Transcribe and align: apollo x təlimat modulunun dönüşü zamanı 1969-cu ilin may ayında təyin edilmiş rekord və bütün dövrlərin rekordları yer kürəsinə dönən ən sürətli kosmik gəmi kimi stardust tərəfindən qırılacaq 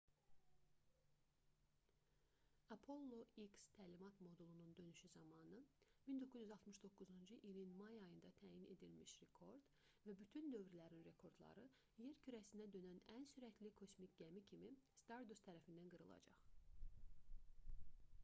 apollo 2.75 3.17
x 3.41 3.59
təlimat 3.75 4.21
modulunun 4.27 4.71
dönüşü 4.79 5.07
zamanı 5.15 5.59
1969-cu 6.07 7.35
ilin 7.51 7.69
may 7.81 7.99
ayında 7.99 8.31
təyin 8.41 8.65
edilmiş 8.77 9.13
rekord 9.25 9.69
və 10.07 10.17
bütün 10.23 10.49
dövrlərin 10.57 11.05
rekordları 11.11 11.67
yer 12.05 12.17
kürəsinə 12.25 12.69
dönən 12.77 13.03
ən 13.19 13.29
sürətli 13.35 13.75
kosmik 13.83 14.17
gəmi 14.23 14.45
kimi 14.49 14.73
stardust 15.05 15.49
tərəfindən 15.51 15.95
qırılacaq 15.95 16.43